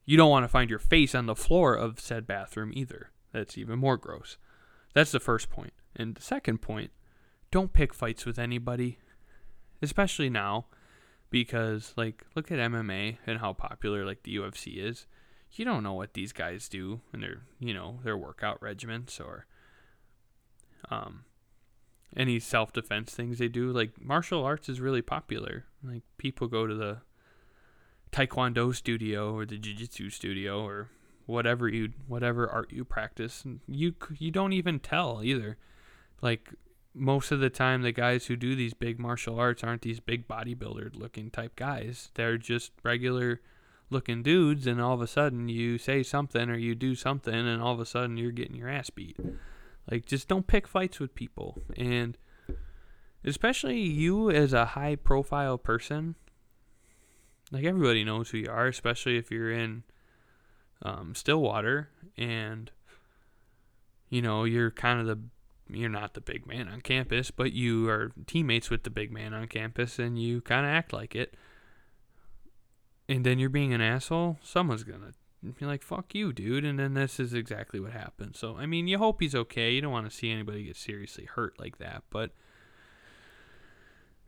[0.04, 3.10] you don't want to find your face on the floor of said bathroom either.
[3.32, 4.38] That's even more gross.
[4.94, 5.72] That's the first point.
[5.96, 6.90] And the second point,
[7.50, 8.98] don't pick fights with anybody,
[9.82, 10.66] especially now
[11.30, 15.06] because like look at MMA and how popular like the UFC is.
[15.52, 19.46] You don't know what these guys do in their, you know, their workout regiments or
[20.90, 21.24] um,
[22.16, 23.70] any self defense things they do.
[23.70, 25.64] Like martial arts is really popular.
[25.82, 26.98] Like people go to the
[28.12, 30.88] taekwondo studio or the jiu-jitsu studio or
[31.26, 33.44] whatever you whatever art you practice.
[33.66, 35.58] You you don't even tell either.
[36.22, 36.50] Like
[36.94, 40.26] most of the time the guys who do these big martial arts aren't these big
[40.26, 42.10] bodybuilder looking type guys.
[42.14, 43.40] They're just regular
[43.90, 47.62] looking dudes and all of a sudden you say something or you do something and
[47.62, 49.16] all of a sudden you're getting your ass beat.
[49.90, 51.58] Like, just don't pick fights with people.
[51.76, 52.16] And
[53.24, 56.16] especially you as a high profile person,
[57.52, 59.84] like, everybody knows who you are, especially if you're in
[60.82, 62.70] um, Stillwater and,
[64.08, 65.18] you know, you're kind of the
[65.68, 69.34] you're not the big man on campus, but you are teammates with the big man
[69.34, 71.34] on campus and you kind of act like it.
[73.08, 76.64] And then you're being an asshole, someone's going to you're like, fuck you, dude.
[76.64, 78.36] And then this is exactly what happened.
[78.36, 79.72] So, I mean, you hope he's okay.
[79.72, 82.02] You don't want to see anybody get seriously hurt like that.
[82.10, 82.30] But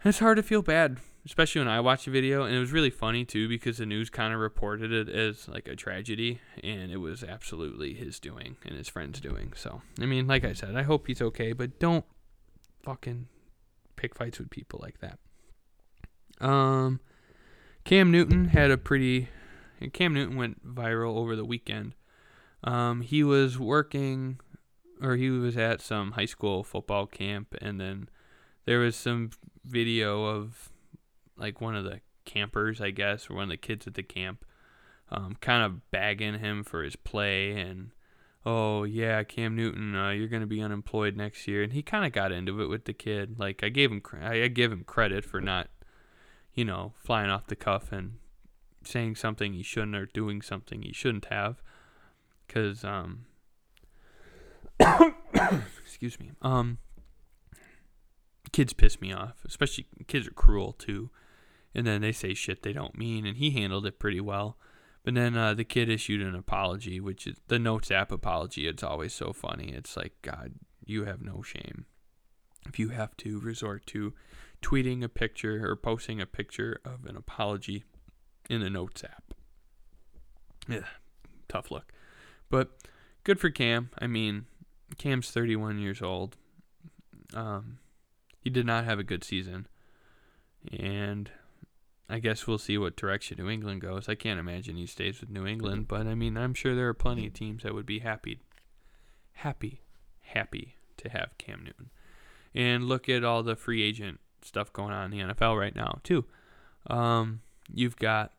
[0.04, 2.44] it's hard to feel bad, especially when I watched the video.
[2.44, 5.66] And it was really funny, too, because the news kind of reported it as like
[5.66, 6.40] a tragedy.
[6.62, 9.52] And it was absolutely his doing and his friend's doing.
[9.56, 11.52] So, I mean, like I said, I hope he's okay.
[11.52, 12.04] But don't
[12.82, 13.26] fucking
[13.96, 15.18] pick fights with people like that.
[16.40, 17.00] Um,
[17.84, 19.28] Cam Newton had a pretty
[19.80, 21.94] and Cam Newton went viral over the weekend.
[22.64, 24.40] Um, he was working,
[25.00, 28.08] or he was at some high school football camp, and then
[28.64, 29.30] there was some
[29.64, 30.70] video of
[31.36, 34.44] like one of the campers, I guess, or one of the kids at the camp,
[35.10, 37.92] um, kind of bagging him for his play and
[38.44, 42.12] oh yeah, Cam Newton, uh, you're gonna be unemployed next year, and he kind of
[42.12, 43.38] got into it with the kid.
[43.38, 45.68] Like I gave him, I give him credit for not,
[46.54, 48.14] you know, flying off the cuff and
[48.88, 51.62] saying something he shouldn't or doing something he shouldn't have.
[52.46, 53.26] Because um
[55.80, 56.78] excuse me um
[58.52, 61.10] kids piss me off especially kids are cruel too.
[61.74, 64.56] And then they say shit they don't mean and he handled it pretty well.
[65.04, 68.82] But then uh, the kid issued an apology which is the notes app apology it's
[68.82, 69.72] always so funny.
[69.74, 71.84] It's like god you have no shame.
[72.66, 74.14] If you have to resort to
[74.62, 77.84] tweeting a picture or posting a picture of an apology
[78.48, 79.34] in the Notes app.
[80.68, 80.86] Yeah,
[81.48, 81.92] tough look.
[82.50, 82.70] But
[83.24, 83.90] good for Cam.
[83.98, 84.46] I mean,
[84.96, 86.36] Cam's 31 years old.
[87.34, 87.78] Um,
[88.40, 89.66] he did not have a good season.
[90.72, 91.30] And
[92.08, 94.08] I guess we'll see what direction New England goes.
[94.08, 96.94] I can't imagine he stays with New England, but I mean, I'm sure there are
[96.94, 98.40] plenty of teams that would be happy,
[99.34, 99.82] happy,
[100.20, 101.90] happy to have Cam Newton.
[102.54, 105.98] And look at all the free agent stuff going on in the NFL right now,
[106.02, 106.24] too.
[106.88, 108.32] Um, you've got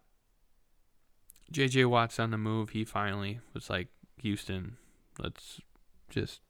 [1.51, 2.71] JJ Watt's on the move.
[2.71, 3.87] He finally was like,
[4.21, 4.77] Houston,
[5.17, 5.61] let's
[6.09, 6.41] just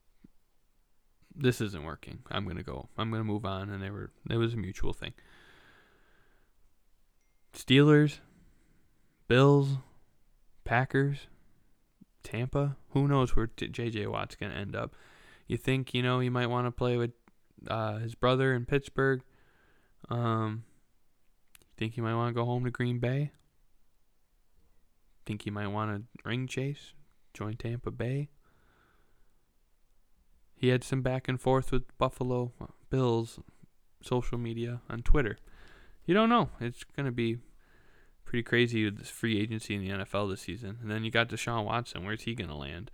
[1.34, 2.20] this isn't working.
[2.30, 2.88] I'm gonna go.
[2.98, 5.12] I'm gonna move on, and they were it was a mutual thing.
[7.52, 8.18] Steelers,
[9.28, 9.78] Bills,
[10.64, 11.28] Packers,
[12.22, 12.76] Tampa.
[12.90, 14.06] Who knows where J.J.
[14.06, 14.94] Watt's to end up?
[15.46, 17.12] You think you know he might want to play with
[17.68, 19.22] uh, his brother in Pittsburgh?
[20.08, 20.64] Um,
[21.80, 23.32] think he might want to go home to Green Bay?
[25.30, 26.92] Think he might want to ring chase,
[27.34, 28.30] join Tampa Bay?
[30.56, 32.52] He had some back and forth with Buffalo
[32.90, 33.38] Bills
[34.02, 35.38] social media on Twitter.
[36.04, 36.50] You don't know.
[36.58, 37.38] It's going to be
[38.24, 40.78] pretty crazy with this free agency in the NFL this season.
[40.82, 42.04] And then you got Deshaun Watson.
[42.04, 42.90] Where's he going to land?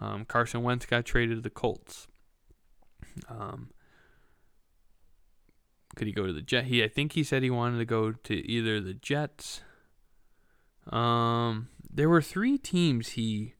[0.00, 2.06] Um, Carson Wentz got traded to the Colts.
[3.28, 3.70] Um,
[5.96, 6.66] could he go to the Jet?
[6.66, 9.62] He, I think he said he wanted to go to either the Jets.
[10.90, 13.54] Um, there were three teams he.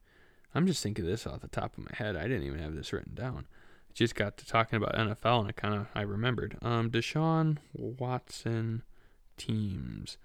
[0.54, 2.16] I'm just thinking this off the top of my head.
[2.16, 3.46] I didn't even have this written down.
[3.94, 6.56] Just got to talking about NFL and I kind of I remembered.
[6.62, 8.82] Um, Deshaun Watson
[9.36, 10.16] teams.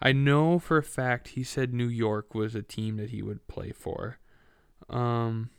[0.00, 3.46] I know for a fact he said New York was a team that he would
[3.46, 4.18] play for.
[4.88, 5.50] Um,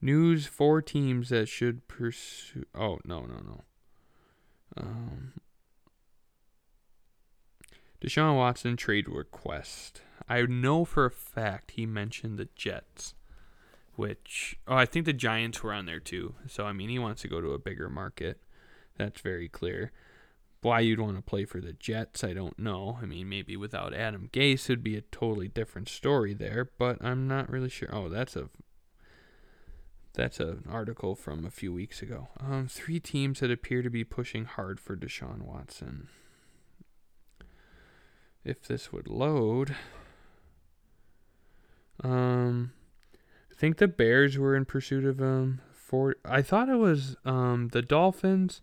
[0.00, 2.64] news four teams that should pursue.
[2.74, 3.64] Oh no no no.
[4.76, 5.32] Um,
[8.00, 10.02] Deshaun Watson trade request.
[10.28, 13.14] I know for a fact he mentioned the Jets,
[13.94, 16.34] which oh I think the Giants were on there too.
[16.46, 18.40] So I mean he wants to go to a bigger market.
[18.96, 19.92] That's very clear.
[20.60, 22.98] Why you'd want to play for the Jets, I don't know.
[23.02, 27.26] I mean, maybe without Adam Gase, it'd be a totally different story there, but I'm
[27.26, 27.88] not really sure.
[27.92, 28.48] Oh, that's a
[30.14, 32.28] that's an article from a few weeks ago.
[32.38, 36.08] Um, three teams that appear to be pushing hard for Deshaun Watson.
[38.44, 39.74] If this would load,
[42.02, 42.72] um,
[43.50, 45.60] I think the Bears were in pursuit of him.
[45.72, 48.62] For I thought it was um the Dolphins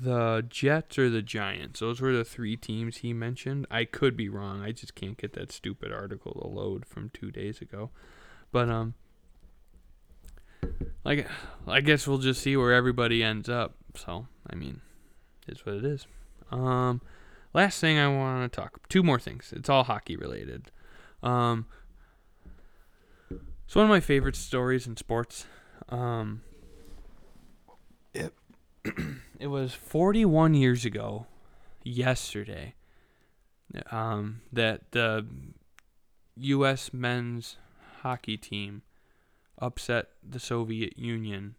[0.00, 1.80] the Jets or the Giants.
[1.80, 3.66] Those were the three teams he mentioned.
[3.70, 4.62] I could be wrong.
[4.62, 7.90] I just can't get that stupid article to load from two days ago.
[8.52, 8.94] But um,
[11.04, 11.26] like
[11.66, 13.74] I guess we'll just see where everybody ends up.
[13.96, 14.80] So I mean,
[15.46, 16.06] it's what it is.
[16.50, 17.02] Um,
[17.52, 18.88] last thing I want to talk.
[18.88, 19.52] Two more things.
[19.54, 20.70] It's all hockey related.
[21.22, 21.66] Um,
[23.68, 25.44] it's one of my favorite stories in sports.
[25.90, 26.40] Um,
[28.14, 28.32] it
[29.38, 31.26] it was 41 years ago,
[31.84, 32.76] yesterday,
[33.90, 35.26] um, that the
[36.36, 36.94] U.S.
[36.94, 37.58] men's
[38.00, 38.80] hockey team
[39.58, 41.54] upset the Soviet Union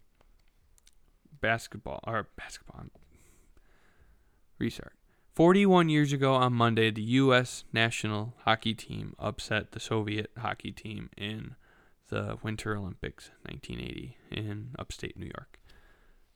[1.40, 2.86] basketball or basketball.
[4.58, 4.94] Restart.
[5.36, 7.62] 41 years ago on Monday, the U.S.
[7.72, 11.54] national hockey team upset the Soviet hockey team in
[12.10, 15.58] the Winter Olympics 1980 in upstate New York.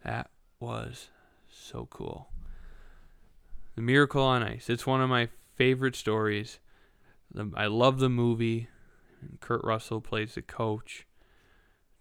[0.04, 1.08] That was
[1.48, 2.28] so cool.
[3.74, 4.70] The Miracle on Ice.
[4.70, 6.60] It's one of my favorite stories.
[7.32, 8.68] The, I love the movie.
[9.40, 11.06] Kurt Russell plays the coach.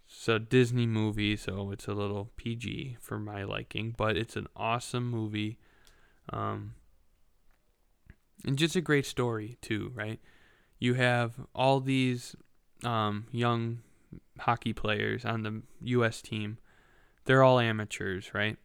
[0.08, 4.48] It's a Disney movie, so it's a little PG for my liking, but it's an
[4.56, 5.58] awesome movie.
[6.32, 6.76] Um,
[8.46, 10.20] and just a great story, too, right?
[10.78, 12.36] You have all these
[12.86, 13.80] um, young
[14.40, 16.22] hockey players on the U.S.
[16.22, 16.58] team.
[17.26, 18.58] They're all amateurs, right?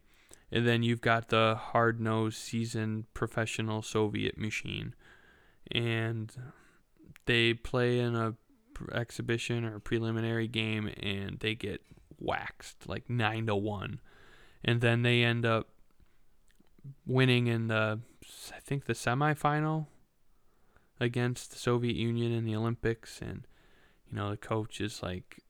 [0.51, 4.95] And then you've got the hard nosed, seasoned professional Soviet machine.
[5.71, 6.33] And
[7.25, 8.35] they play in a
[8.93, 11.81] exhibition or preliminary game and they get
[12.17, 13.99] waxed like 9 to 1.
[14.63, 15.67] And then they end up
[17.05, 17.99] winning in the
[18.55, 19.87] I think the semifinal
[20.99, 23.45] against the Soviet Union in the Olympics and
[24.09, 25.43] you know the coach is like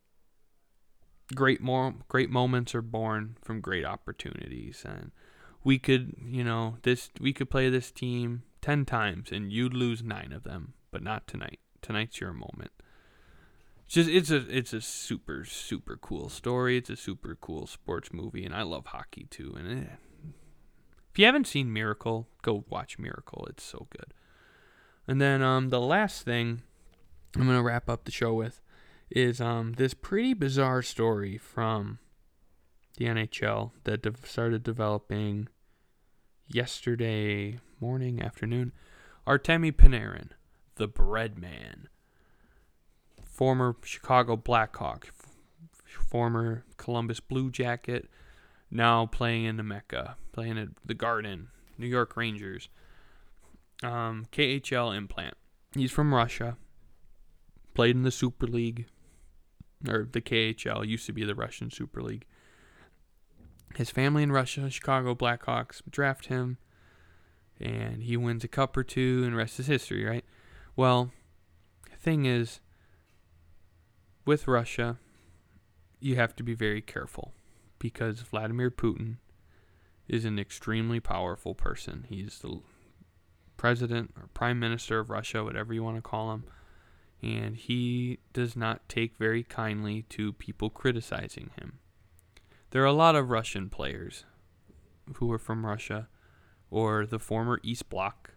[1.36, 5.12] great more great moments are born from great opportunities and
[5.64, 10.04] we could you know this we could play this team 10 times and you'd lose
[10.04, 11.60] 9 of them but not tonight.
[11.82, 12.72] Tonight's your moment.
[13.86, 16.78] It's just it's a it's a super super cool story.
[16.78, 19.90] It's a super cool sports movie and I love hockey too and it,
[21.12, 23.48] if you haven't seen Miracle go watch Miracle.
[23.50, 24.14] It's so good.
[25.08, 26.62] And then um the last thing
[27.36, 28.62] I'm going to wrap up the show with
[29.10, 32.00] is um, this pretty bizarre story from
[32.98, 35.48] the NHL that de- started developing
[36.48, 38.72] yesterday morning, afternoon.
[39.28, 40.30] Artemi Panarin,
[40.76, 41.88] the bread man,
[43.24, 45.30] former Chicago Blackhawk, f-
[46.10, 48.10] former Columbus Blue Jacket,
[48.72, 52.70] now playing in the Mecca, playing at the Garden, New York Rangers.
[53.82, 55.36] Um, KHL implant.
[55.74, 56.58] He's from Russia.
[57.80, 58.88] Played in the Super League,
[59.88, 62.26] or the KHL used to be the Russian Super League.
[63.76, 66.58] His family in Russia, Chicago Blackhawks, draft him,
[67.58, 70.26] and he wins a cup or two, and rest is history, right?
[70.76, 71.14] Well,
[71.90, 72.60] the thing is,
[74.26, 75.00] with Russia,
[76.02, 77.32] you have to be very careful
[77.80, 79.20] because Vladimir Putin
[80.06, 82.08] is an extremely powerful person.
[82.10, 82.60] He's the
[83.56, 86.44] president or prime minister of Russia, whatever you want to call him,
[87.22, 91.80] and he does not take very kindly to people criticizing him.
[92.72, 94.26] There are a lot of Russian players
[95.16, 96.08] who are from Russia
[96.70, 98.32] or the former East Bloc,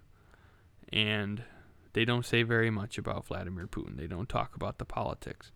[0.93, 1.45] and
[1.93, 3.97] they don't say very much about Vladimir Putin.
[3.97, 5.53] They don't talk about the politics.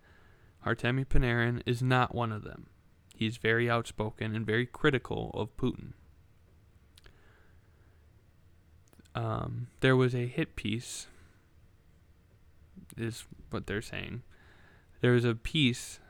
[0.64, 2.66] Artemi Panarin is not one of them.
[3.14, 5.92] He's very outspoken and very critical of Putin.
[9.14, 11.06] Um, there was a hit piece,
[12.96, 14.22] is what they're saying.
[15.00, 16.00] There was a piece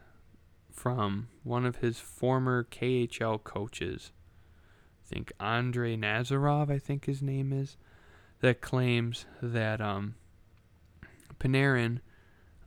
[0.70, 4.12] from one of his former KHL coaches,
[5.04, 7.76] I think Andrei Nazarov, I think his name is,
[8.40, 10.16] that claims that um,
[11.38, 12.00] Panarin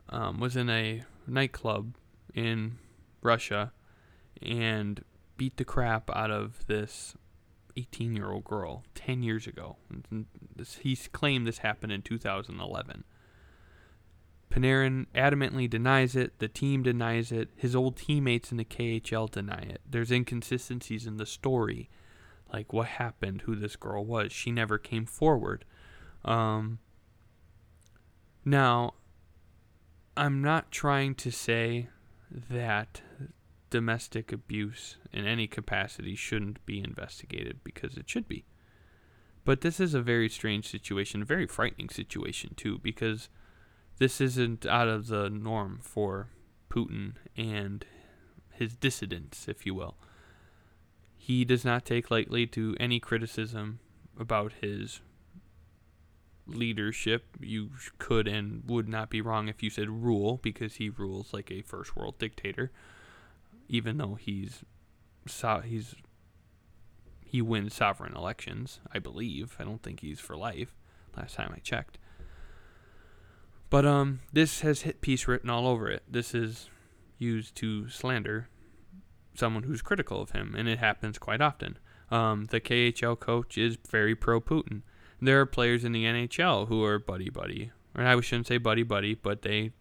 [0.09, 1.95] um, was in a nightclub
[2.33, 2.77] in
[3.21, 3.71] Russia
[4.41, 5.03] and
[5.37, 7.15] beat the crap out of this
[7.77, 9.77] 18 year old girl 10 years ago.
[10.81, 13.03] He's claimed this happened in 2011.
[14.49, 16.39] Panarin adamantly denies it.
[16.39, 17.49] The team denies it.
[17.55, 19.81] His old teammates in the KHL deny it.
[19.87, 21.89] There's inconsistencies in the story,
[22.51, 24.31] like what happened, who this girl was.
[24.31, 25.65] She never came forward.
[26.25, 26.79] Um,
[28.43, 28.95] now,
[30.17, 31.89] I'm not trying to say
[32.31, 33.01] that
[33.69, 38.45] domestic abuse in any capacity shouldn't be investigated because it should be.
[39.45, 43.29] But this is a very strange situation, a very frightening situation too, because
[43.99, 46.29] this isn't out of the norm for
[46.69, 47.85] Putin and
[48.51, 49.95] his dissidents, if you will.
[51.17, 53.79] He does not take lightly to any criticism
[54.19, 55.01] about his
[56.47, 57.25] leadership.
[57.39, 57.69] You
[57.99, 61.61] could and would not be wrong if you said rule, because he rules like a
[61.61, 62.71] first world dictator
[63.69, 64.65] even though he's
[65.27, 65.95] so, he's
[67.23, 69.55] he wins sovereign elections, I believe.
[69.59, 70.75] I don't think he's for life.
[71.15, 71.99] Last time I checked.
[73.69, 76.03] But um, this has hit piece written all over it.
[76.09, 76.69] This is
[77.17, 78.49] used to slander
[79.35, 81.77] someone who's critical of him, and it happens quite often.
[82.09, 84.81] Um, the KHL coach is very pro Putin.
[85.21, 88.83] There are players in the NHL who are buddy buddy, or I shouldn't say buddy
[88.83, 89.71] buddy, but they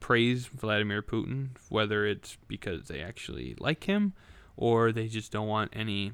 [0.00, 4.14] praise Vladimir Putin, whether it's because they actually like him
[4.56, 6.12] or they just don't want any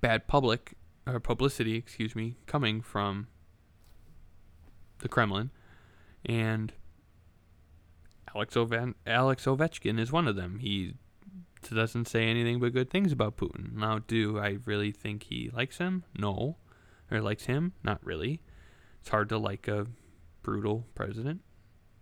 [0.00, 0.74] bad public
[1.06, 3.26] or publicity, excuse me, coming from
[4.98, 5.50] the Kremlin.
[6.24, 6.72] And
[8.34, 10.58] Alex, Ove- Alex Ovechkin is one of them.
[10.60, 10.94] He
[11.72, 13.74] doesn't say anything but good things about Putin.
[13.74, 16.04] Now, do I really think he likes him?
[16.18, 16.56] No.
[17.10, 17.72] Or likes him?
[17.84, 18.40] Not really.
[19.00, 19.86] It's hard to like a
[20.42, 21.40] brutal president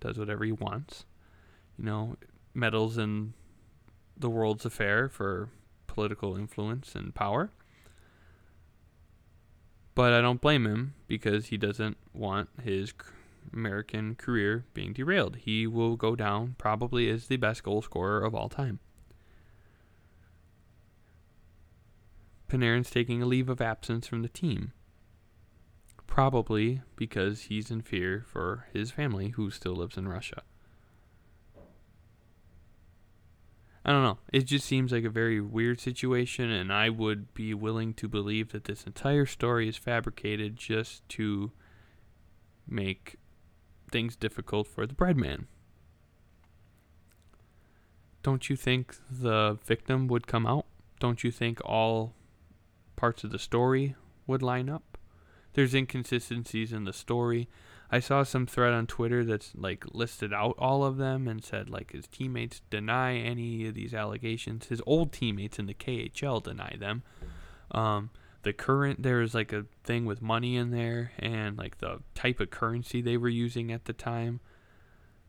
[0.00, 1.04] does whatever he wants.
[1.78, 2.16] You know,
[2.54, 3.34] meddles in
[4.16, 5.50] the world's affair for
[5.86, 7.50] political influence and power.
[9.94, 12.92] But I don't blame him because he doesn't want his
[13.52, 15.36] American career being derailed.
[15.36, 18.78] He will go down probably as the best goal scorer of all time.
[22.48, 24.72] Panarin's taking a leave of absence from the team.
[26.06, 30.42] Probably because he's in fear for his family who still lives in Russia.
[33.84, 34.18] I don't know.
[34.32, 38.52] It just seems like a very weird situation, and I would be willing to believe
[38.52, 41.52] that this entire story is fabricated just to
[42.68, 43.16] make
[43.90, 45.46] things difficult for the bread man.
[48.22, 50.66] Don't you think the victim would come out?
[50.98, 52.14] Don't you think all
[52.96, 54.90] parts of the story would line up?
[55.54, 57.48] there's inconsistencies in the story.
[57.90, 61.68] I saw some thread on Twitter that's like listed out all of them and said
[61.68, 64.66] like his teammates deny any of these allegations.
[64.66, 67.02] His old teammates in the KHL deny them.
[67.72, 68.10] Um,
[68.42, 72.40] the current there is like a thing with money in there and like the type
[72.40, 74.40] of currency they were using at the time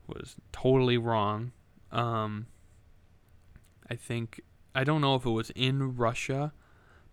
[0.07, 1.51] was totally wrong.
[1.91, 2.47] Um,
[3.89, 4.41] I think
[4.73, 6.53] I don't know if it was in Russia,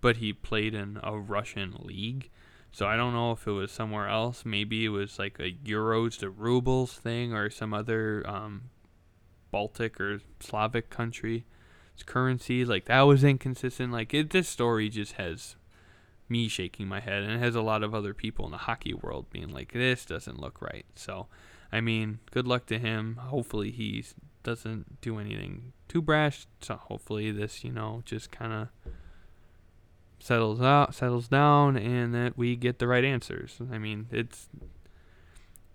[0.01, 2.31] but he played in a Russian league
[2.71, 4.45] so I don't know if it was somewhere else.
[4.45, 8.71] Maybe it was like a euros to rubles thing or some other um,
[9.51, 11.45] Baltic or Slavic country.
[12.07, 13.93] Currency like that was inconsistent.
[13.93, 15.57] Like it, this story just has
[16.29, 18.95] me shaking my head, and it has a lot of other people in the hockey
[18.95, 21.29] world being like, "This doesn't look right." So,
[21.73, 23.17] I mean, good luck to him.
[23.17, 24.05] Hopefully, he
[24.43, 26.47] doesn't do anything too brash.
[26.61, 28.69] So hopefully, this you know just kind of
[30.19, 33.61] settles out, settles down, and that we get the right answers.
[33.71, 34.49] I mean, it's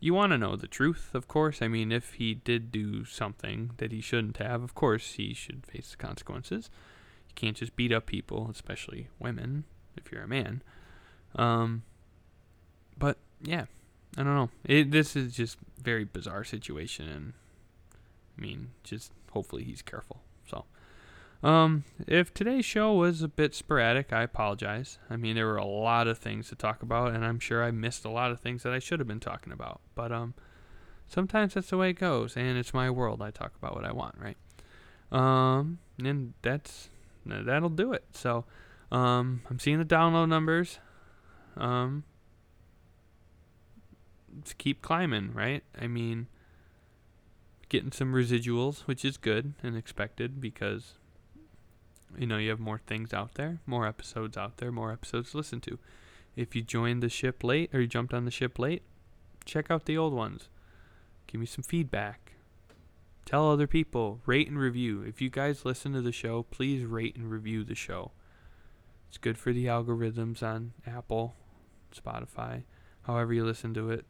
[0.03, 1.61] you want to know the truth, of course.
[1.61, 5.65] I mean, if he did do something that he shouldn't have, of course he should
[5.65, 6.69] face the consequences.
[7.29, 9.63] You can't just beat up people, especially women,
[9.97, 10.61] if you're a man.
[11.35, 11.83] Um,
[12.97, 13.65] but yeah,
[14.17, 14.49] I don't know.
[14.65, 17.33] It, this is just very bizarre situation, and
[18.37, 20.21] I mean, just hopefully he's careful.
[20.49, 20.65] So,
[21.47, 24.99] um, if today's show was a bit sporadic, I apologize.
[25.09, 27.71] I mean, there were a lot of things to talk about, and I'm sure I
[27.71, 29.81] missed a lot of things that I should have been talking about.
[29.95, 30.35] But um,
[31.07, 33.21] sometimes that's the way it goes, and it's my world.
[33.21, 34.37] I talk about what I want, right?
[35.11, 36.89] Um, and that's
[37.25, 38.05] that'll do it.
[38.11, 38.45] So,
[38.93, 40.79] um, I'm seeing the download numbers.
[41.57, 42.03] Um,
[44.57, 45.63] keep climbing, right?
[45.79, 46.27] I mean,
[47.69, 50.93] getting some residuals, which is good and expected because
[52.15, 55.37] you know you have more things out there, more episodes out there, more episodes to
[55.37, 55.79] listen to.
[56.35, 58.83] If you joined the ship late or you jumped on the ship late,
[59.43, 60.49] check out the old ones.
[61.25, 62.33] Give me some feedback.
[63.25, 65.01] Tell other people, rate and review.
[65.01, 68.11] If you guys listen to the show, please rate and review the show.
[69.13, 71.35] It's good for the algorithms on Apple,
[71.95, 72.63] Spotify,
[73.03, 74.05] however you listen to it.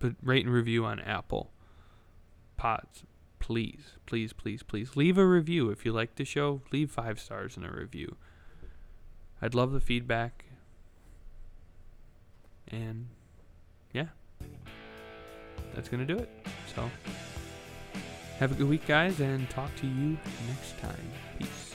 [0.00, 1.52] But rate and review on Apple.
[2.56, 3.04] Pods,
[3.38, 6.62] please, please, please, please leave a review if you like the show.
[6.72, 8.16] Leave five stars in a review.
[9.40, 10.46] I'd love the feedback.
[12.66, 13.06] And
[13.92, 14.08] yeah,
[15.76, 16.28] that's gonna do it.
[16.74, 16.90] So
[18.40, 21.12] have a good week, guys, and talk to you next time.
[21.38, 21.69] Peace.